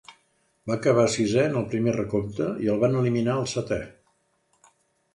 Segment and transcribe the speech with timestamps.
[0.71, 3.83] Va acabar sisè en el primer recompte i el van eliminar al setè.